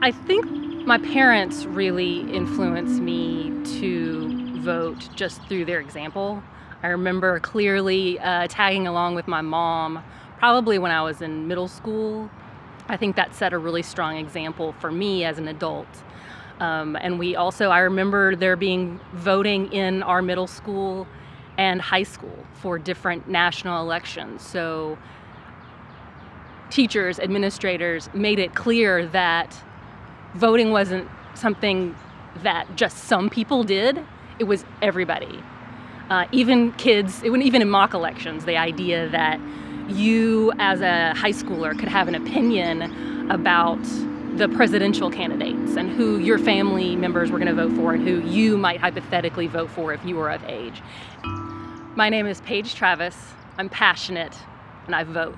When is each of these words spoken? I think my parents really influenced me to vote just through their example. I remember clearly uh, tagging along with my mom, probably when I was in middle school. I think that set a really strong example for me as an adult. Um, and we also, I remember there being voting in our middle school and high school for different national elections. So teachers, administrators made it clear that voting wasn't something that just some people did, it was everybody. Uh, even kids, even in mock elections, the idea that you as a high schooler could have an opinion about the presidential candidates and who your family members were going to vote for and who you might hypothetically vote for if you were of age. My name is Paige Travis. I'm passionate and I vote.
I 0.00 0.12
think 0.12 0.46
my 0.86 0.98
parents 0.98 1.64
really 1.66 2.20
influenced 2.32 3.00
me 3.00 3.52
to 3.80 4.60
vote 4.60 5.08
just 5.16 5.42
through 5.48 5.64
their 5.64 5.80
example. 5.80 6.40
I 6.84 6.88
remember 6.88 7.40
clearly 7.40 8.20
uh, 8.20 8.46
tagging 8.46 8.86
along 8.86 9.16
with 9.16 9.26
my 9.26 9.40
mom, 9.40 10.04
probably 10.38 10.78
when 10.78 10.92
I 10.92 11.02
was 11.02 11.20
in 11.20 11.48
middle 11.48 11.66
school. 11.66 12.30
I 12.88 12.96
think 12.96 13.16
that 13.16 13.34
set 13.34 13.52
a 13.52 13.58
really 13.58 13.82
strong 13.82 14.16
example 14.16 14.72
for 14.78 14.92
me 14.92 15.24
as 15.24 15.36
an 15.36 15.48
adult. 15.48 15.88
Um, 16.60 16.94
and 16.94 17.18
we 17.18 17.34
also, 17.34 17.70
I 17.70 17.80
remember 17.80 18.36
there 18.36 18.54
being 18.54 19.00
voting 19.14 19.72
in 19.72 20.04
our 20.04 20.22
middle 20.22 20.46
school 20.46 21.08
and 21.56 21.82
high 21.82 22.04
school 22.04 22.46
for 22.54 22.78
different 22.78 23.28
national 23.28 23.82
elections. 23.82 24.42
So 24.42 24.96
teachers, 26.70 27.18
administrators 27.18 28.08
made 28.14 28.38
it 28.38 28.54
clear 28.54 29.04
that 29.08 29.60
voting 30.34 30.70
wasn't 30.70 31.08
something 31.34 31.94
that 32.42 32.76
just 32.76 33.04
some 33.04 33.30
people 33.30 33.64
did, 33.64 34.04
it 34.38 34.44
was 34.44 34.64
everybody. 34.82 35.42
Uh, 36.10 36.26
even 36.32 36.72
kids, 36.72 37.24
even 37.24 37.60
in 37.60 37.68
mock 37.68 37.92
elections, 37.94 38.44
the 38.44 38.56
idea 38.56 39.08
that 39.10 39.40
you 39.88 40.52
as 40.58 40.80
a 40.80 41.14
high 41.14 41.32
schooler 41.32 41.78
could 41.78 41.88
have 41.88 42.08
an 42.08 42.14
opinion 42.14 43.30
about 43.30 43.82
the 44.36 44.48
presidential 44.50 45.10
candidates 45.10 45.76
and 45.76 45.90
who 45.90 46.18
your 46.18 46.38
family 46.38 46.94
members 46.94 47.30
were 47.30 47.38
going 47.38 47.54
to 47.54 47.54
vote 47.54 47.74
for 47.76 47.92
and 47.92 48.06
who 48.06 48.20
you 48.28 48.56
might 48.56 48.80
hypothetically 48.80 49.46
vote 49.46 49.68
for 49.70 49.92
if 49.92 50.04
you 50.04 50.14
were 50.14 50.30
of 50.30 50.42
age. 50.44 50.80
My 51.96 52.08
name 52.08 52.26
is 52.26 52.40
Paige 52.42 52.74
Travis. 52.74 53.16
I'm 53.58 53.68
passionate 53.68 54.36
and 54.86 54.94
I 54.94 55.04
vote. 55.04 55.36